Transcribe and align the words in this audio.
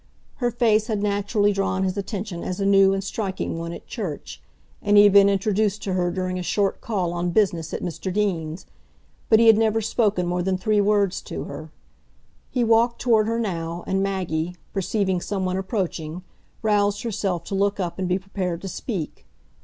Her 0.37 0.49
face 0.49 0.87
had 0.87 1.03
naturally 1.03 1.53
drawn 1.53 1.83
his 1.83 1.95
attention 1.95 2.43
as 2.43 2.59
a 2.59 2.65
new 2.65 2.91
and 2.91 3.03
striking 3.03 3.59
one 3.59 3.71
at 3.71 3.85
church, 3.85 4.41
and 4.81 4.97
he 4.97 5.03
had 5.03 5.13
been 5.13 5.29
introduced 5.29 5.83
to 5.83 5.93
her 5.93 6.09
during 6.09 6.39
a 6.39 6.41
short 6.41 6.81
call 6.81 7.13
on 7.13 7.29
business 7.29 7.71
at 7.71 7.83
Mr 7.83 8.11
Deane's, 8.11 8.65
but 9.29 9.37
he 9.39 9.45
had 9.45 9.59
never 9.59 9.79
spoken 9.79 10.25
more 10.25 10.41
than 10.41 10.57
three 10.57 10.81
words 10.81 11.21
to 11.21 11.43
her. 11.43 11.69
He 12.49 12.63
walked 12.63 12.99
toward 12.99 13.27
her 13.27 13.37
now, 13.39 13.83
and 13.85 14.01
Maggie, 14.01 14.55
perceiving 14.73 15.21
some 15.21 15.45
one 15.45 15.55
approaching, 15.55 16.23
roused 16.63 17.03
herself 17.03 17.43
to 17.43 17.53
look 17.53 17.79
up 17.79 17.99
and 17.99 18.07
be 18.09 18.17
prepared 18.17 18.61
to 18.63 18.67
speak. 18.67 19.27